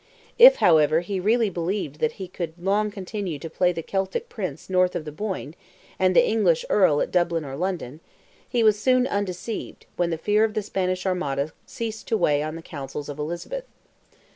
If, 0.39 0.55
however, 0.55 1.01
he 1.01 1.19
really 1.19 1.51
believed 1.51 1.99
that 1.99 2.13
he 2.13 2.27
could 2.27 2.55
long 2.57 2.89
continue 2.89 3.37
to 3.37 3.49
play 3.51 3.71
the 3.71 3.83
Celtic 3.83 4.29
Prince 4.29 4.67
north 4.67 4.95
of 4.95 5.05
the 5.05 5.11
Boyne, 5.11 5.53
and 5.99 6.15
the 6.15 6.25
English 6.27 6.65
Earl 6.71 7.01
at 7.01 7.11
Dublin 7.11 7.45
or 7.45 7.55
London, 7.55 7.99
he 8.49 8.63
was 8.63 8.79
soon 8.79 9.05
undeceived 9.05 9.85
when 9.97 10.09
the 10.09 10.17
fear 10.17 10.43
of 10.43 10.55
the 10.55 10.63
Spanish 10.63 11.05
Armada 11.05 11.53
ceased 11.67 12.07
to 12.07 12.17
weigh 12.17 12.41
on 12.41 12.55
the 12.55 12.63
Councils 12.63 13.09
of 13.09 13.19
Elizabeth. 13.19 13.65